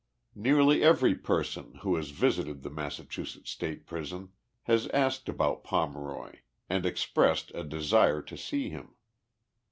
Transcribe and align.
Nearly 0.33 0.81
every 0.83 1.13
person, 1.13 1.75
who 1.83 1.95
has 1.95 2.09
visited 2.09 2.63
the 2.63 2.71
Massachusetts 2.71 3.51
State 3.51 3.85
Prison, 3.85 4.29
has 4.63 4.87
asked 4.87 5.29
about 5.29 5.63
Pomeroy 5.63 6.39
and 6.67 6.87
expressed 6.87 7.51
a 7.53 7.63
desire 7.63 8.23
to 8.23 8.35
see 8.35 8.71
him. 8.71 8.95